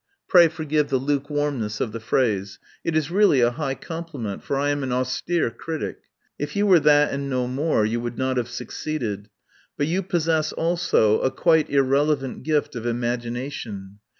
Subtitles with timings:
[0.27, 4.69] Pray forgive the lukewarmness of the phrase; it is really a high compliment, for I
[4.71, 5.99] am an austere critic.
[6.39, 9.29] If you were that and no more you would not have succeeded.
[9.77, 13.99] But you possess also a quite irrelevant gift of imagina tion.